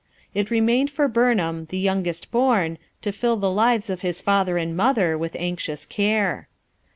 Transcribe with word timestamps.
It 0.33 0.49
remained 0.49 0.89
for 0.89 1.07
Burn 1.07 1.37
ham, 1.37 1.67
the 1.69 1.77
youngest 1.77 2.31
born, 2.31 2.79
to 3.03 3.11
fill 3.11 3.37
the 3.37 3.51
lives 3.51 3.87
of 3.87 4.01
his 4.01 4.19
father 4.19 4.57
and 4.57 4.75
mother 4.75 5.15
with 5.15 5.35
anxious 5.37 5.85
care. 5.85 6.47